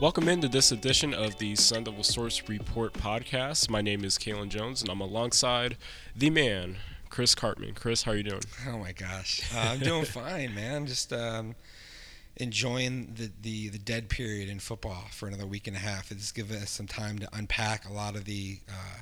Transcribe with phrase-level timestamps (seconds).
[0.00, 3.68] Welcome into this edition of the Sun Devil Source Report podcast.
[3.68, 5.76] My name is Kalen Jones, and I'm alongside
[6.16, 6.78] the man,
[7.10, 7.74] Chris Karpman.
[7.74, 8.40] Chris, how are you doing?
[8.66, 10.86] Oh my gosh, uh, I'm doing fine, man.
[10.86, 11.54] Just um,
[12.38, 16.10] enjoying the, the the dead period in football for another week and a half.
[16.10, 19.00] It's given us some time to unpack a lot of the uh,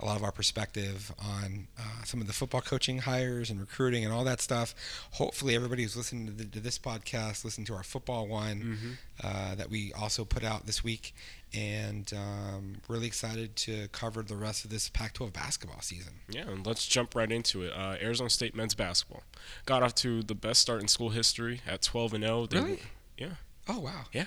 [0.00, 4.04] a lot of our perspective on uh, some of the football coaching hires and recruiting
[4.04, 4.74] and all that stuff.
[5.12, 8.90] Hopefully, everybody who's listening to, the, to this podcast, listen to our football one mm-hmm.
[9.24, 11.14] uh, that we also put out this week,
[11.52, 16.14] and um, really excited to cover the rest of this Pac-12 basketball season.
[16.28, 17.72] Yeah, and let's jump right into it.
[17.72, 19.24] Uh, Arizona State men's basketball
[19.66, 22.46] got off to the best start in school history at 12 and 0.
[22.52, 22.82] Really?
[23.16, 23.28] Yeah.
[23.68, 24.04] Oh wow.
[24.12, 24.26] Yeah.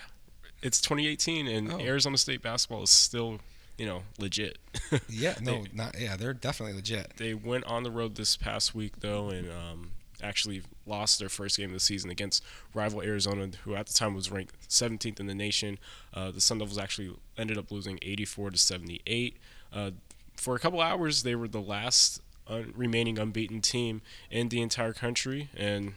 [0.61, 1.79] It's 2018, and oh.
[1.79, 3.39] Arizona State basketball is still
[3.81, 4.59] you know, legit.
[5.09, 7.13] yeah, no, they, not yeah, they're definitely legit.
[7.17, 11.57] They went on the road this past week though, and um, actually lost their first
[11.57, 12.43] game of the season against
[12.75, 15.79] rival Arizona, who at the time was ranked 17th in the nation.
[16.13, 19.37] Uh, the Sun Devils actually ended up losing 84 to 78.
[19.73, 19.89] Uh,
[20.37, 24.93] for a couple hours, they were the last un- remaining unbeaten team in the entire
[24.93, 25.93] country, and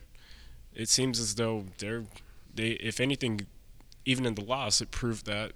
[0.74, 2.04] it seems as though they're
[2.54, 3.42] they, if anything,
[4.06, 5.52] even in the loss, it proved that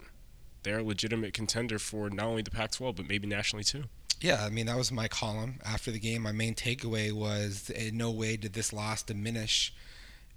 [0.62, 3.84] they're a legitimate contender for not only the Pac-12 but maybe nationally too.
[4.20, 6.22] Yeah, I mean that was my column after the game.
[6.22, 9.72] My main takeaway was in no way did this loss diminish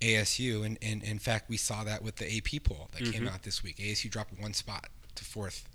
[0.01, 3.11] ASU, and, and in fact we saw that with the AP poll that mm-hmm.
[3.11, 3.77] came out this week.
[3.77, 5.67] ASU dropped one spot to fourth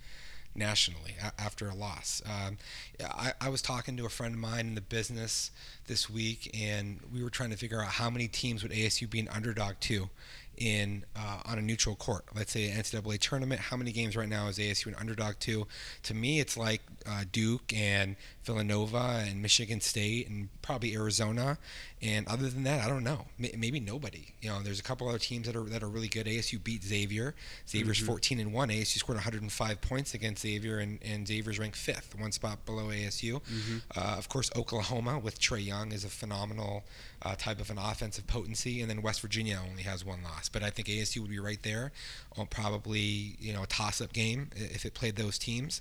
[0.56, 2.22] nationally after a loss.
[2.24, 2.58] Um,
[3.04, 5.50] I, I, was talking to a friend of mine in the business
[5.86, 9.20] this week, and we were trying to figure out how many teams would ASU be
[9.20, 10.08] an underdog to
[10.56, 12.24] in uh, on a neutral court.
[12.34, 13.60] Let's say an NCAA tournament.
[13.60, 15.66] How many games right now is ASU an underdog to?
[16.04, 21.58] To me, it's like uh, Duke and Villanova and Michigan State and probably Arizona.
[22.02, 23.26] And other than that, I don't know.
[23.38, 24.34] Maybe nobody.
[24.42, 26.26] You know, there's a couple other teams that are that are really good.
[26.26, 27.34] ASU beat Xavier.
[27.68, 28.06] Xavier's mm-hmm.
[28.06, 28.68] 14 and one.
[28.68, 33.40] ASU scored 105 points against Xavier, and, and Xavier's ranked fifth, one spot below ASU.
[33.40, 33.78] Mm-hmm.
[33.96, 36.84] Uh, of course, Oklahoma with Trae Young is a phenomenal
[37.22, 40.48] uh, type of an offensive potency, and then West Virginia only has one loss.
[40.48, 41.92] But I think ASU would be right there,
[42.36, 45.80] on probably you know a toss-up game if it played those teams.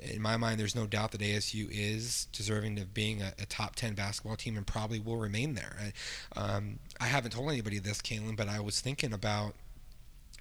[0.00, 3.74] In my mind, there's no doubt that ASU is deserving of being a, a top
[3.76, 5.76] 10 basketball team and probably will remain there.
[6.36, 9.54] I, um, I haven't told anybody this, Kalen, but I was thinking about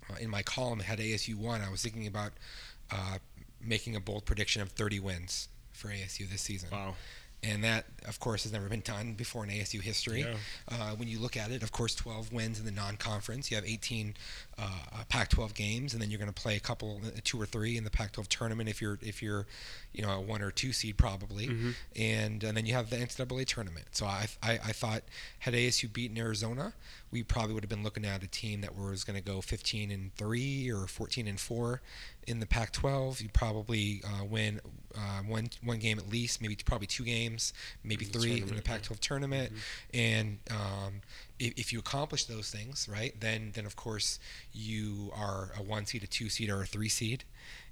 [0.09, 1.62] uh, in my column had ASU won.
[1.62, 2.34] I was thinking about
[2.92, 3.18] uh,
[3.62, 6.69] making a bold prediction of 30 wins for ASU this season.
[6.72, 6.96] Wow
[7.47, 10.22] and that, of course, has never been done before in ASU history.
[10.22, 10.35] Yeah.
[10.69, 13.50] Uh, when you look at it, of course, 12 wins in the non-conference.
[13.50, 14.16] You have 18
[14.59, 17.78] uh, Pac-12 games, and then you're going to play a couple, uh, two or three
[17.78, 19.45] in the Pac-12 tournament if you're if you're,
[19.94, 21.72] you know, a one or two seed probably, mm-hmm.
[21.95, 23.88] and and then you have the NCAA tournament.
[23.91, 25.03] So I, I I thought
[25.40, 26.73] had ASU beaten Arizona,
[27.12, 29.91] we probably would have been looking at a team that was going to go 15
[29.91, 31.81] and three or 14 and four
[32.25, 33.22] in the Pac-12.
[33.22, 34.59] You probably uh, win
[34.95, 37.53] uh, one one game at least, maybe probably two games,
[37.84, 38.95] maybe in three in the Pac-12 yeah.
[39.00, 39.53] tournament.
[39.53, 40.00] Mm-hmm.
[40.00, 41.01] And um,
[41.40, 44.20] if, if, you accomplish those things, right, then then of course
[44.53, 47.24] you are a one seed, a two seed, or a three seed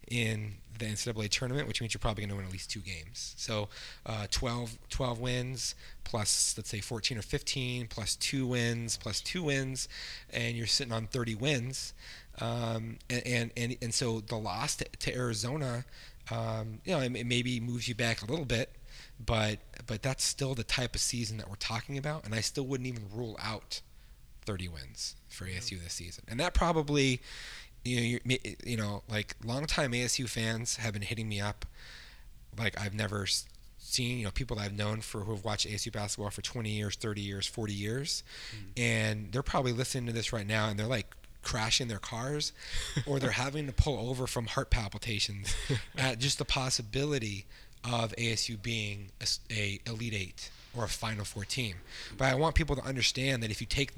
[0.07, 3.33] in the NCAA tournament, which means you're probably going to win at least two games.
[3.37, 3.69] So
[4.05, 9.43] uh, 12, 12 wins plus, let's say, 14 or 15, plus two wins, plus two
[9.43, 9.87] wins,
[10.31, 11.93] and you're sitting on 30 wins.
[12.39, 15.85] Um, and, and, and so the loss to, to Arizona,
[16.31, 18.71] um, you know, it, it maybe moves you back a little bit,
[19.23, 22.65] but but that's still the type of season that we're talking about, and I still
[22.65, 23.81] wouldn't even rule out
[24.45, 26.23] 30 wins for ASU this season.
[26.27, 27.21] And that probably,
[27.83, 31.65] you know, you know, like longtime ASU fans have been hitting me up,
[32.57, 33.25] like I've never
[33.77, 36.69] seen, you know, people that I've known for who have watched ASU basketball for 20
[36.69, 38.81] years, 30 years, 40 years, mm.
[38.81, 42.51] and they're probably listening to this right now, and they're like crashing their cars
[43.05, 45.55] or they're having to pull over from heart palpitations
[45.97, 47.45] at just the possibility
[47.85, 51.75] of ASU being a, a, elite eight or a final four team.
[52.17, 53.91] But I want people to understand that if you take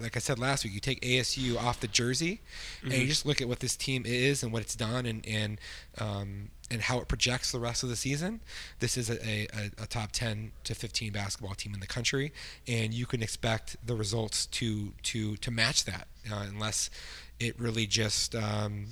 [0.00, 2.40] like I said last week, you take ASU off the jersey,
[2.78, 2.86] mm-hmm.
[2.86, 3.08] and you mm-hmm.
[3.08, 5.60] just look at what this team is and what it's done, and and
[5.98, 8.40] um, and how it projects the rest of the season.
[8.78, 12.32] This is a, a, a, top 10 to 15 basketball team in the country,
[12.68, 16.90] and you can expect the results to to to match that, uh, unless
[17.38, 18.86] it really just um,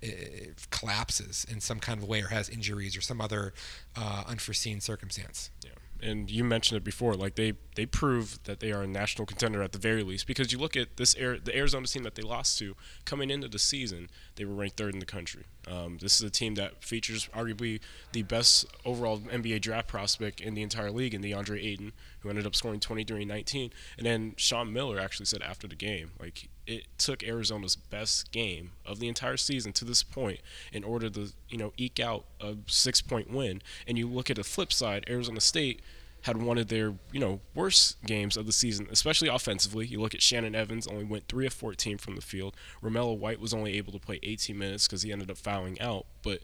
[0.00, 3.52] it, it collapses in some kind of way or has injuries or some other
[3.96, 5.50] uh, unforeseen circumstance.
[5.64, 5.72] Yeah
[6.02, 9.62] and you mentioned it before, like they they prove that they are a national contender
[9.62, 10.26] at the very least.
[10.26, 12.74] Because you look at this air, the Arizona team that they lost to
[13.04, 15.44] coming into the season, they were ranked third in the country.
[15.70, 17.80] Um, this is a team that features arguably
[18.12, 22.46] the best overall NBA draft prospect in the entire league in DeAndre Ayton, who ended
[22.46, 23.70] up scoring 23 and 19.
[23.96, 28.72] And then Sean Miller actually said after the game, like it took Arizona's best game
[28.86, 30.40] of the entire season to this point
[30.72, 33.62] in order to you know eke out a six point win.
[33.86, 35.82] And you look at the flip side, Arizona State
[36.22, 39.86] had one of their you know worst games of the season, especially offensively.
[39.86, 42.56] You look at Shannon Evans only went three of 14 from the field.
[42.82, 46.06] Romello White was only able to play 18 minutes because he ended up fouling out.
[46.22, 46.40] But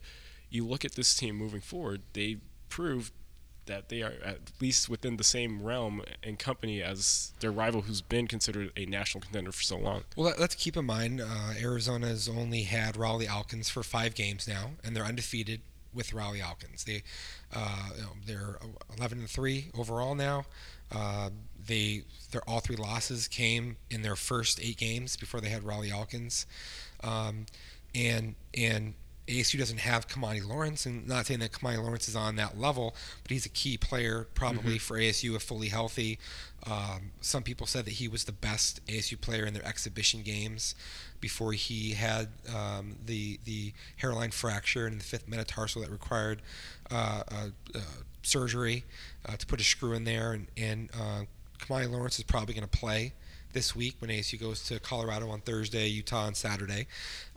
[0.50, 2.38] you look at this team moving forward, they
[2.68, 3.12] proved
[3.68, 8.02] that they are at least within the same realm and company as their rival, who's
[8.02, 10.02] been considered a national contender for so long.
[10.16, 14.72] Well, let's keep in mind uh, Arizona's only had Rawle Alkins for five games now,
[14.82, 15.60] and they're undefeated
[15.94, 16.84] with Rawle Alkins.
[16.84, 17.02] They
[17.54, 18.58] uh, you know, they're
[18.98, 20.44] 11 and three overall now.
[20.90, 21.30] Uh,
[21.66, 25.90] they their all three losses came in their first eight games before they had Rawle
[25.90, 26.46] Alkins,
[27.02, 27.46] um,
[27.94, 28.94] and and
[29.28, 32.94] ASU doesn't have Kimoni Lawrence, and not saying that Kimoni Lawrence is on that level,
[33.22, 34.78] but he's a key player probably mm-hmm.
[34.78, 36.18] for ASU if fully healthy.
[36.66, 40.74] Um, some people said that he was the best ASU player in their exhibition games
[41.20, 46.40] before he had um, the the hairline fracture and the fifth metatarsal that required
[46.90, 47.78] uh, uh,
[48.22, 48.84] surgery
[49.26, 50.32] uh, to put a screw in there.
[50.32, 51.22] And, and uh,
[51.58, 53.12] Kimoni Lawrence is probably going to play
[53.52, 56.86] this week when ASU goes to Colorado on Thursday, Utah on Saturday.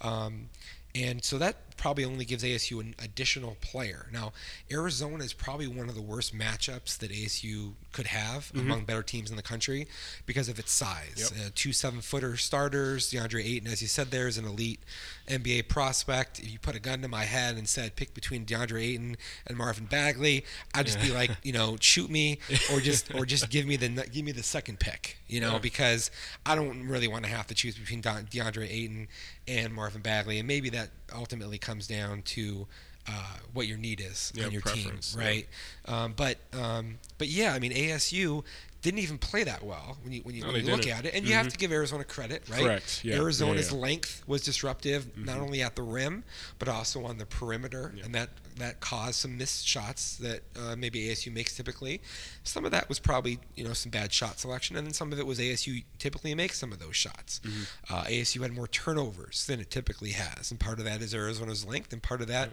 [0.01, 0.49] Um,
[0.93, 4.05] and so that probably only gives ASU an additional player.
[4.13, 4.33] Now,
[4.71, 8.59] Arizona is probably one of the worst matchups that ASU could have mm-hmm.
[8.59, 9.87] among better teams in the country
[10.27, 11.33] because of its size.
[11.35, 11.47] Yep.
[11.47, 14.79] Uh, two seven footer starters, DeAndre Ayton, as you said, there is an elite
[15.27, 16.37] NBA prospect.
[16.37, 19.17] If you put a gun to my head and said pick between DeAndre Ayton
[19.47, 20.45] and Marvin Bagley,
[20.75, 21.05] I'd just yeah.
[21.07, 22.37] be like, you know, shoot me
[22.71, 25.59] or just or just give me the give me the second pick, you know, yeah.
[25.59, 26.11] because
[26.45, 29.07] I don't really want to have to choose between DeAndre Ayton
[29.47, 32.67] and Marvin Bagley, and maybe that ultimately comes down to
[33.07, 35.47] uh, what your need is on your team, right?
[35.87, 36.03] Yeah.
[36.03, 38.43] Um, but um, but yeah, I mean ASU
[38.81, 41.13] didn't even play that well when you when you, no, when you look at it,
[41.13, 41.27] and mm-hmm.
[41.27, 41.51] you have mm-hmm.
[41.51, 42.61] to give Arizona credit, right?
[42.61, 43.01] Correct.
[43.03, 43.17] Yeah.
[43.17, 43.83] Arizona's yeah, yeah.
[43.83, 45.25] length was disruptive, mm-hmm.
[45.25, 46.23] not only at the rim
[46.57, 51.07] but also on the perimeter, and that that caused some missed shots that uh, maybe
[51.07, 52.01] ASU makes typically.
[52.43, 55.19] Some of that was probably you know some bad shot selection, and then some of
[55.19, 57.39] it was ASU typically makes some of those shots.
[57.43, 57.93] Mm-hmm.
[57.93, 61.65] Uh, ASU had more turnovers than it typically has, and part of that is Arizona's
[61.65, 62.49] length, and part of that,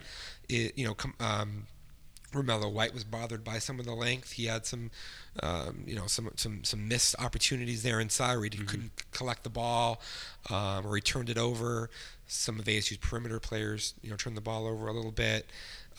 [0.49, 1.67] is, you know, com- um,
[2.33, 4.33] Romello White was bothered by some of the length.
[4.33, 4.91] He had some,
[5.43, 8.67] um, you know, some some some missed opportunities there inside where he mm-hmm.
[8.67, 10.01] couldn't collect the ball,
[10.51, 11.91] um, or he turned it over.
[12.27, 15.47] Some of ASU's perimeter players, you know, turned the ball over a little bit.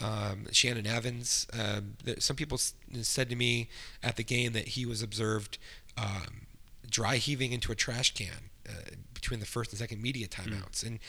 [0.01, 1.47] Um, Shannon Evans.
[1.51, 3.69] Um, some people said to me
[4.03, 5.57] at the game that he was observed
[5.97, 6.47] um,
[6.89, 10.41] dry heaving into a trash can uh, between the first and second media hmm.
[10.41, 10.87] timeouts, mm.
[10.87, 10.99] and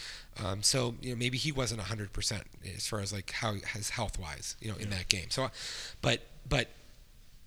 [0.45, 2.45] um, so you know maybe he wasn't hundred percent
[2.77, 5.31] as far as like how his health wise, you know, in that game.
[5.31, 5.51] So,
[6.03, 6.69] but but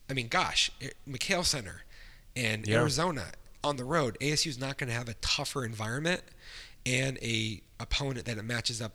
[0.09, 1.83] I mean, gosh, eh, McKale Center
[2.35, 2.77] and yeah.
[2.79, 3.25] Arizona
[3.63, 6.21] on the road, ASU is not going to have a tougher environment
[6.85, 8.93] and a opponent that it matches up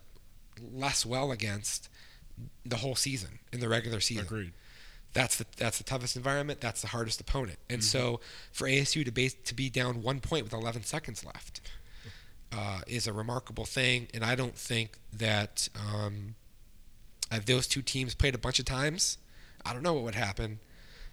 [0.73, 1.89] less well against
[2.65, 4.25] the whole season in the regular season.
[4.25, 4.53] Agreed
[5.13, 6.61] that's the that's the toughest environment.
[6.61, 7.59] That's the hardest opponent.
[7.69, 7.97] And mm-hmm.
[7.97, 8.19] so
[8.51, 11.61] for ASU to base to be down one point with 11 seconds left
[12.51, 14.07] uh, is a remarkable thing.
[14.13, 16.35] And I don't think that um,
[17.31, 19.17] if those two teams played a bunch of times,
[19.65, 20.59] I don't know what would happen.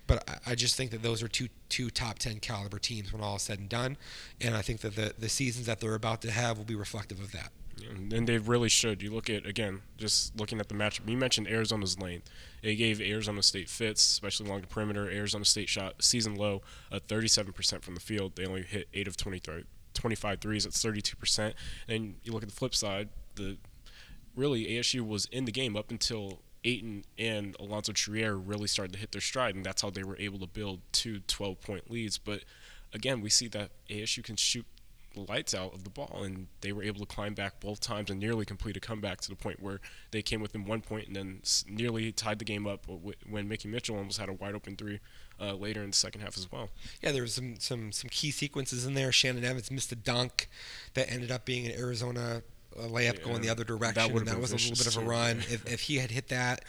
[0.07, 3.23] But I, I just think that those are two two top 10 caliber teams when
[3.23, 3.97] all is said and done.
[4.41, 7.21] And I think that the the seasons that they're about to have will be reflective
[7.21, 7.51] of that.
[7.91, 9.03] And they really should.
[9.03, 11.09] You look at again, just looking at the matchup.
[11.09, 12.31] You mentioned Arizona's length.
[12.67, 15.09] It gave Arizona State fits, especially along the perimeter.
[15.09, 18.33] Arizona State shot season low at 37% from the field.
[18.35, 19.63] They only hit eight of 23,
[19.95, 20.65] 25 threes.
[20.65, 21.55] That's 32%.
[21.87, 23.09] And you look at the flip side.
[23.37, 23.57] The
[24.35, 28.99] really ASU was in the game up until Ayton and Alonzo Trier really started to
[28.99, 32.19] hit their stride, and that's how they were able to build two 12-point leads.
[32.19, 32.41] But
[32.93, 34.67] again, we see that ASU can shoot
[35.23, 38.21] lights out of the ball, and they were able to climb back both times and
[38.21, 39.81] nearly complete a comeback to the point where
[40.11, 42.87] they came within one point and then nearly tied the game up
[43.29, 45.01] when Mickey Mitchell almost had a wide open three
[45.41, 46.71] uh, later in the second half as well.
[47.03, 49.13] Yeah, there was some some some key sequences in there.
[49.13, 50.49] Shannon Evans missed a dunk
[50.95, 52.43] that ended up being an Arizona
[52.77, 54.13] layup yeah, going the other direction.
[54.13, 55.39] That, and that was a little bit of a run.
[55.51, 56.65] if, if he had hit that,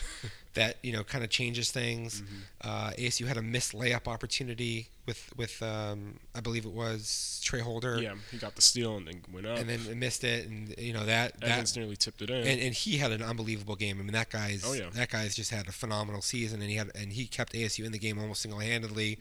[0.58, 2.22] that you know kind of changes things.
[2.22, 2.36] Mm-hmm.
[2.62, 7.64] Uh, ASU had a missed layup opportunity with with um, I believe it was Tra
[7.64, 8.00] Holder.
[8.02, 10.94] Yeah, he got the steal and then went up, and then missed it, and you
[10.94, 14.00] know that Evans that nearly tipped it in, and, and, he had an unbelievable game.
[14.00, 14.90] I mean that guy's oh, yeah.
[14.94, 17.92] that guy's just had a phenomenal season, and he had and he kept ASU in
[17.92, 19.20] the game almost single handedly.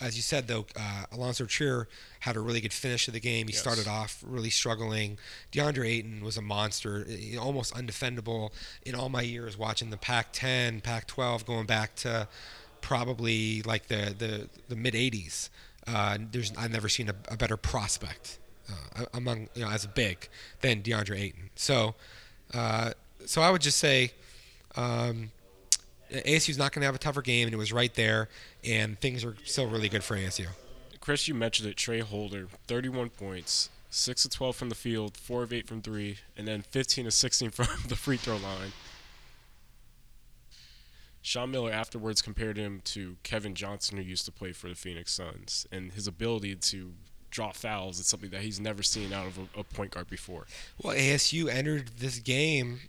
[0.00, 1.86] As you said though, uh, Alonzo Trier
[2.20, 3.46] had a really good finish of the game.
[3.48, 3.60] He yes.
[3.60, 5.18] started off really struggling.
[5.52, 7.06] DeAndre Ayton was a monster,
[7.38, 8.50] almost undefendable.
[8.84, 12.28] In all my years watching the Pac-10, Pac-12, going back to
[12.80, 15.48] probably like the the, the mid '80s.
[15.86, 19.88] Uh, there's I've never seen a, a better prospect uh, among you know as a
[19.88, 20.28] big
[20.60, 21.50] than DeAndre Ayton.
[21.56, 21.94] So
[22.54, 22.92] uh,
[23.26, 24.12] so I would just say.
[24.76, 25.32] Um,
[26.12, 28.28] ASU's not going to have a tougher game, and it was right there,
[28.64, 30.46] and things are still really good for ASU.
[31.00, 31.76] Chris, you mentioned it.
[31.76, 36.18] Tra Holder, 31 points, 6 of 12 from the field, 4 of 8 from 3,
[36.36, 38.72] and then 15 of 16 from the free throw line.
[41.22, 45.12] Sean Miller afterwards compared him to Kevin Johnson, who used to play for the Phoenix
[45.12, 46.92] Suns, and his ability to
[47.30, 50.46] draw fouls is something that he's never seen out of a, a point guard before.
[50.82, 52.80] Well, ASU entered this game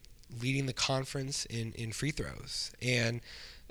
[0.42, 3.22] leading the conference in, in free throws, and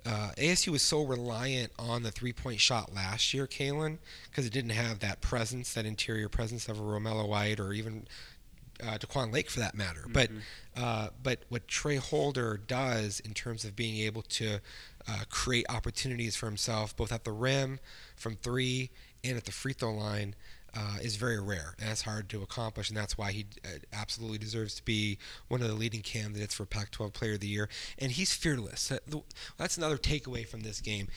[0.07, 3.99] uh, ASU was so reliant on the three point shot last year, Kalen,
[4.31, 8.07] because it didn't have that presence, that interior presence of a Romello White or even
[8.83, 10.01] uh, De'Quon Lake for that matter.
[10.01, 10.13] Mm-hmm.
[10.13, 10.31] But
[10.77, 14.59] uh, but what Tra Holder does in terms of being able to
[15.09, 17.81] uh, create opportunities for himself, both at the rim,
[18.17, 18.91] from three,
[19.25, 20.35] and at the free throw line,
[20.75, 24.39] uh, is very rare and it's hard to accomplish, and that's why he uh, absolutely
[24.39, 25.19] deserves to be
[25.49, 27.69] one of the leading candidates for Pac-12 Player of the Year.
[27.99, 28.93] And he's fearless.
[29.57, 31.09] That's another takeaway from this game.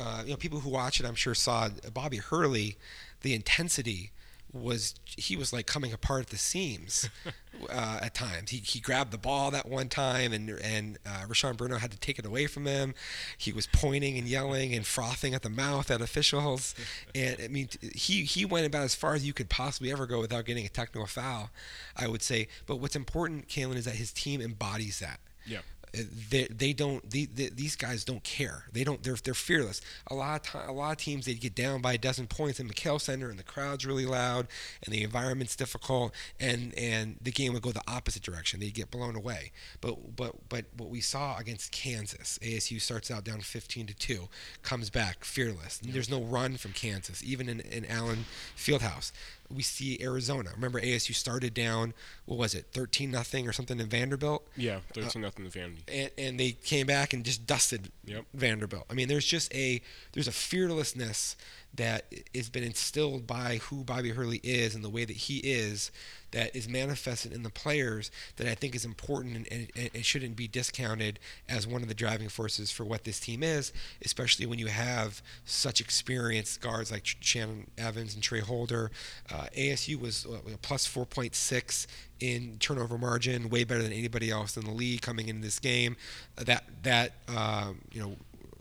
[0.00, 2.76] Uh, you know, people who watch it, I'm sure, saw Bobby Hurley,
[3.22, 4.12] the intensity
[4.52, 7.08] was he was like coming apart at the seams
[7.70, 8.50] uh, at times.
[8.50, 11.98] He, he grabbed the ball that one time, and and uh, Rashon Burno had to
[11.98, 12.94] take it away from him.
[13.36, 16.74] He was pointing and yelling and frothing at the mouth at officials,
[17.14, 20.20] and I mean he he went about as far as you could possibly ever go
[20.20, 21.50] without getting a technical foul,
[21.96, 22.48] I would say.
[22.66, 25.20] But what's important, Kalen, is that his team embodies that.
[25.46, 25.60] Yeah
[25.92, 28.64] they, they don't they, they, these guys don't care.
[28.72, 29.80] They don't they're, they're fearless.
[30.08, 32.60] A lot of time, a lot of teams they get down by a dozen points
[32.60, 34.48] in McKale Center and the crowd's really loud
[34.84, 38.60] and the environment's difficult and and the game would go the opposite direction.
[38.60, 39.52] They'd get blown away.
[39.80, 44.28] But but but what we saw against Kansas ASU starts out down 15 to 2
[44.62, 45.78] comes back fearless.
[45.78, 48.24] There's no run from Kansas even in, in Allen
[48.56, 49.12] Fieldhouse
[49.54, 50.50] we see Arizona.
[50.54, 51.94] Remember, ASU started down.
[52.26, 54.46] What was it, thirteen nothing or something in Vanderbilt?
[54.56, 55.88] Yeah, thirteen nothing uh, Vanderbilt.
[55.88, 58.24] And, and they came back and just dusted yep.
[58.34, 58.84] Vanderbilt.
[58.90, 59.80] I mean, there's just a
[60.12, 61.36] there's a fearlessness
[61.74, 65.90] that has been instilled by who Bobby Hurley is and the way that he is
[66.30, 70.36] that is manifested in the players that I think is important and, and, and, shouldn't
[70.36, 73.72] be discounted as one of the driving forces for what this team is,
[74.04, 78.90] especially when you have such experienced guards like Shannon Evans and Tra Holder.
[79.32, 81.86] Uh, ASU was uh, plus 4.6
[82.20, 85.96] in turnover margin, way better than anybody else in the league coming into this game.
[86.36, 88.16] That that um, you know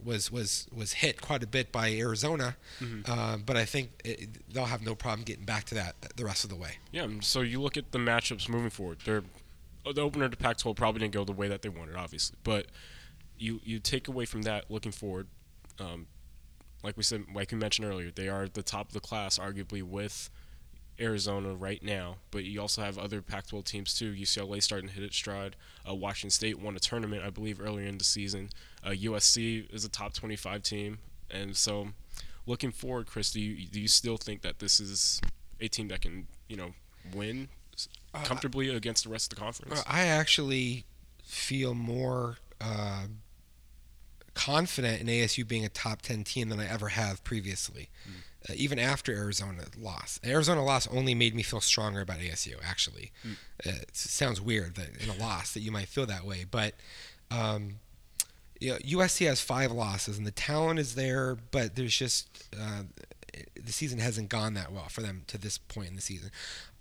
[0.08, 3.12] was was was hit quite a bit by Arizona, mm-hmm.
[3.12, 6.44] uh, but I think it, they'll have no problem getting back to that the rest
[6.44, 6.78] of the way.
[6.92, 7.08] Yeah.
[7.20, 9.00] So you look at the matchups moving forward.
[9.06, 9.24] They're
[9.94, 12.68] the opener to Pac-12 probably didn't go the way that they wanted, obviously, but
[13.38, 15.28] you you take away from that looking forward.
[15.80, 16.08] Um,
[16.84, 19.84] like we said, like we mentioned earlier, they are the top of the class, arguably
[19.84, 20.30] with
[21.00, 24.14] Arizona right now, but you also have other Pac-12 teams too.
[24.14, 25.56] UCLA starting to hit its stride.
[25.88, 28.50] Uh, Washington State won a tournament, I believe, earlier in the season.
[28.84, 31.00] Uh, USC is a top 25 team,
[31.30, 31.90] and so
[32.46, 35.22] looking forward, Chris, do you do you still think that this is
[35.62, 36.74] a team that can you know
[37.14, 37.50] win
[38.14, 39.84] uh, comfortably uh, against the rest of the conference?
[39.86, 40.86] I actually
[41.24, 43.04] feel more uh,
[44.38, 47.90] confident in ASU being a top 10 team than I ever have previously.
[48.08, 50.26] Mm uh, even after Arizona lost.
[50.26, 52.56] Arizona loss only made me feel stronger about ASU.
[52.64, 53.34] Actually, mm.
[53.66, 56.74] uh, it sounds weird that in a loss that you might feel that way, but
[57.30, 57.76] um,
[58.60, 62.84] you know, USC has five losses, and the talent is there, but there's just uh,
[63.56, 66.32] the season hasn't gone that well for them to this point in the season.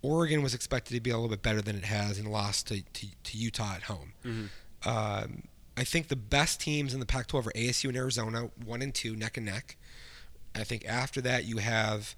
[0.03, 2.83] Oregon was expected to be a little bit better than it has and lost to,
[2.83, 4.13] to, to Utah at home.
[4.25, 4.89] Mm-hmm.
[4.89, 5.43] Um,
[5.77, 9.15] I think the best teams in the Pac-12 are ASU and Arizona, one and two,
[9.15, 9.77] neck and neck.
[10.55, 12.15] I think after that you have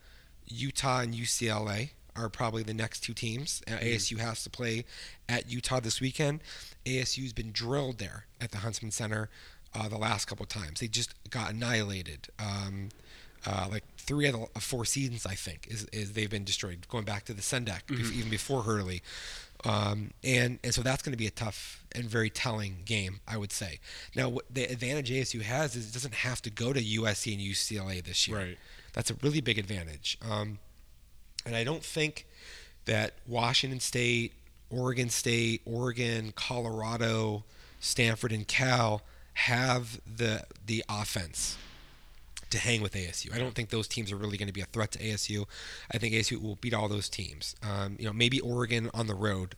[0.46, 3.62] Utah and UCLA are probably the next two teams.
[3.66, 3.86] Uh, mm-hmm.
[3.86, 4.84] ASU has to play
[5.28, 6.40] at Utah this weekend.
[6.84, 9.28] ASU's been drilled there at the Huntsman Center
[9.74, 10.80] uh, the last couple times.
[10.80, 12.28] They just got annihilated.
[12.38, 12.88] Um,
[13.46, 17.04] uh, like three of the four seasons, I think, is, is they've been destroyed, going
[17.04, 18.18] back to the Sendek, mm-hmm.
[18.18, 19.02] even before Hurley.
[19.64, 23.36] Um, and, and so that's going to be a tough and very telling game, I
[23.36, 23.80] would say.
[24.14, 27.42] Now, what the advantage ASU has is it doesn't have to go to USC and
[27.42, 28.38] UCLA this year.
[28.38, 28.58] Right.
[28.92, 30.18] That's a really big advantage.
[30.28, 30.58] Um,
[31.44, 32.26] and I don't think
[32.84, 34.32] that Washington State,
[34.70, 37.44] Oregon State, Oregon, Colorado,
[37.80, 39.02] Stanford, and Cal
[39.34, 41.56] have the the offense
[42.50, 43.34] to hang with ASU.
[43.34, 45.44] I don't think those teams are really going to be a threat to ASU.
[45.92, 47.54] I think ASU will beat all those teams.
[47.62, 49.54] Um, you know, maybe Oregon on the road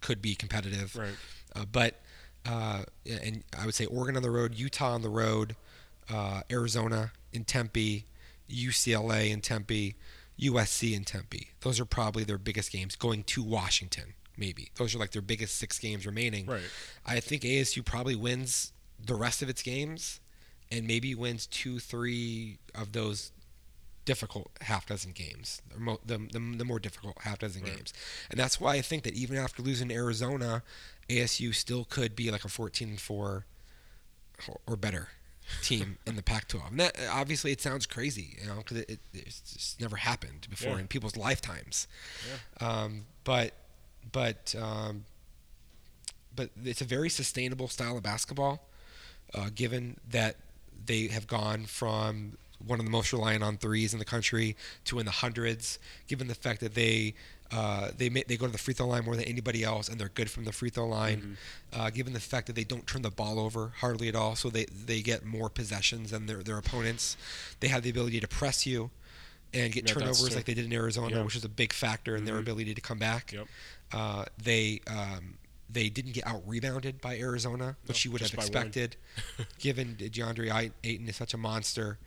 [0.00, 1.14] could be competitive, right.
[1.56, 2.00] uh, but
[2.46, 5.56] uh, and I would say Oregon on the road, Utah on the road,
[6.12, 8.04] uh, Arizona in Tempe,
[8.50, 9.96] UCLA in Tempe,
[10.38, 11.50] USC in Tempe.
[11.60, 12.96] Those are probably their biggest games.
[12.96, 16.46] Going to Washington, maybe those are like their biggest six games remaining.
[16.46, 16.62] Right.
[17.06, 18.72] I think ASU probably wins
[19.02, 20.20] the rest of its games
[20.70, 23.32] and maybe wins two, three of those
[24.04, 25.62] difficult half dozen games,
[26.04, 27.76] the, the, the more difficult half dozen right.
[27.76, 27.92] games.
[28.30, 30.62] And that's why I think that even after losing to Arizona,
[31.08, 33.46] ASU still could be like a 14 and 4
[34.66, 35.08] or better
[35.62, 36.70] team in the Pac-12.
[36.70, 40.46] And that obviously it sounds crazy, you know, because it, it, it's just never happened
[40.50, 40.80] before yeah.
[40.80, 41.86] in people's lifetimes.
[42.60, 42.68] Yeah.
[42.68, 43.52] Um, but
[44.12, 45.04] but um,
[46.34, 48.68] but it's a very sustainable style of basketball,
[49.34, 50.36] uh, given that
[50.86, 52.36] they have gone from
[52.66, 56.28] one of the most reliant on threes in the country to in the hundreds, given
[56.28, 57.14] the fact that they
[57.52, 60.00] uh, they may, they go to the free throw line more than anybody else, and
[60.00, 61.36] they're good from the free throw line.
[61.72, 61.80] Mm-hmm.
[61.80, 64.48] Uh, given the fact that they don't turn the ball over hardly at all, so
[64.48, 67.16] they they get more possessions than their their opponents.
[67.60, 68.90] They have the ability to press you
[69.52, 72.22] and get yeah, turnovers like they did in Arizona, which is a big factor in
[72.22, 72.26] mm-hmm.
[72.26, 73.32] their ability to come back.
[73.32, 73.46] Yep.
[73.92, 75.34] Uh, they um,
[75.74, 78.96] they didn't get out rebounded by Arizona, which no, you would have expected,
[79.58, 81.98] given DeAndre Ayton is such a monster.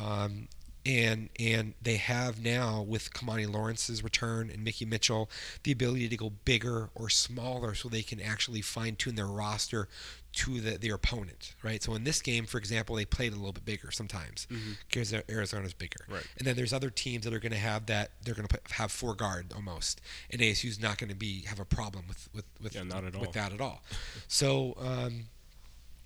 [0.00, 0.48] Um,
[0.86, 5.30] and and they have now with Kimoni Lawrence's return and Mickey Mitchell
[5.62, 9.88] the ability to go bigger or smaller so they can actually fine tune their roster
[10.32, 11.82] to the, their opponent, right?
[11.82, 14.46] So in this game, for example, they played a little bit bigger sometimes
[14.88, 15.30] because mm-hmm.
[15.30, 16.26] Arizona's bigger, right?
[16.38, 18.92] And then there's other teams that are going to have that they're going to have
[18.92, 22.74] four guard almost, and ASU's not going to be have a problem with with with,
[22.74, 23.20] yeah, not at all.
[23.22, 23.82] with that at all.
[24.28, 25.24] so um,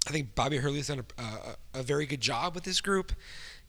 [0.08, 3.12] I think Bobby Hurley's done a, a, a very good job with this group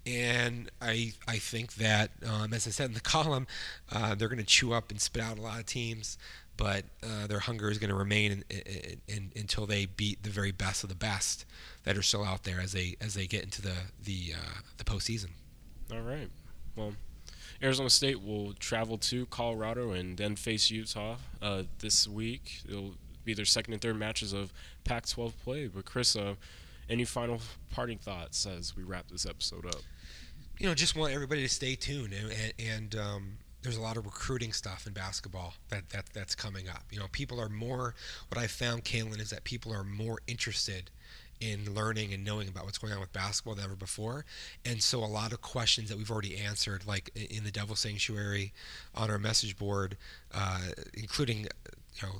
[0.05, 3.47] and I I think that um, as I said in the column,
[3.91, 6.17] uh, they're going to chew up and spit out a lot of teams,
[6.57, 10.29] but uh, their hunger is going to remain in, in, in, until they beat the
[10.29, 11.45] very best of the best
[11.83, 14.83] that are still out there as they as they get into the the uh, the
[14.83, 15.29] postseason.
[15.91, 16.29] All right,
[16.75, 16.93] well.
[17.63, 22.61] Arizona State will travel to Colorado and then face Utah uh, this week.
[22.67, 24.51] It'll be their second and third matches of
[24.83, 25.67] Pac-12 play.
[25.67, 26.35] But Chris, uh,
[26.89, 27.39] any final
[27.71, 29.81] parting thoughts as we wrap this episode up?
[30.59, 33.97] You know, just want everybody to stay tuned and, and, and um, there's a lot
[33.97, 36.83] of recruiting stuff in basketball that, that that's coming up.
[36.91, 37.95] You know, people are more.
[38.29, 40.91] What I found, Kalen, is that people are more interested
[41.41, 44.23] in learning and knowing about what's going on with basketball than ever before.
[44.63, 48.53] And so a lot of questions that we've already answered, like in the Devil Sanctuary,
[48.93, 49.97] on our message board,
[50.33, 50.61] uh,
[50.93, 52.13] including you know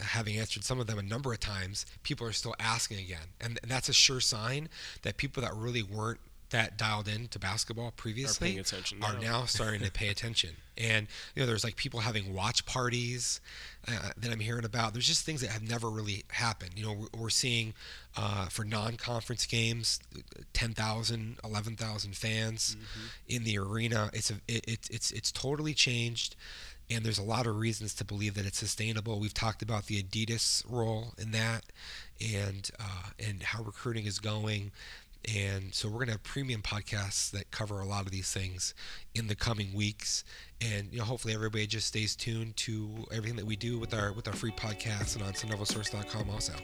[0.00, 3.58] having answered some of them a number of times, people are still asking again, and
[3.66, 4.68] that's a sure sign
[5.02, 6.20] that people that really weren't
[6.52, 8.64] that dialed in to basketball previously are,
[9.02, 10.50] are now starting to pay attention.
[10.78, 13.40] And you know, there's like people having watch parties
[13.86, 14.92] uh, that I'm hearing about.
[14.92, 16.72] There's just things that have never really happened.
[16.76, 17.74] You know, we're, we're seeing
[18.16, 20.00] uh, for non-conference games,
[20.54, 23.06] 10,000, 11,000 fans mm-hmm.
[23.28, 24.10] in the arena.
[24.12, 26.36] It's a, it, it, it's it's totally changed.
[26.90, 29.18] And there's a lot of reasons to believe that it's sustainable.
[29.18, 31.64] We've talked about the Adidas role in that,
[32.20, 34.72] and uh, and how recruiting is going.
[35.28, 38.74] And so we're going to have premium podcasts that cover a lot of these things
[39.14, 40.24] in the coming weeks.
[40.60, 44.12] And you know, hopefully everybody just stays tuned to everything that we do with our
[44.12, 46.54] with our free podcasts and on sundevilsource.com also.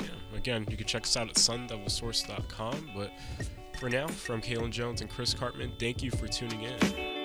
[0.00, 0.08] Yeah.
[0.36, 2.90] Again, you can check us out at sundevilsource.com.
[2.94, 3.12] But
[3.78, 7.15] for now, from Kalen Jones and Chris Karpman, thank you for tuning in.